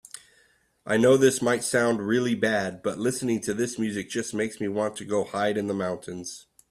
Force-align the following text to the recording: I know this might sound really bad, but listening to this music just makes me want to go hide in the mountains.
I 0.83 0.97
know 0.97 1.15
this 1.15 1.43
might 1.43 1.63
sound 1.63 2.01
really 2.07 2.33
bad, 2.33 2.81
but 2.81 2.97
listening 2.97 3.39
to 3.41 3.53
this 3.53 3.77
music 3.77 4.09
just 4.09 4.33
makes 4.33 4.59
me 4.59 4.67
want 4.67 4.95
to 4.95 5.05
go 5.05 5.23
hide 5.25 5.59
in 5.59 5.67
the 5.67 5.75
mountains. 5.75 6.47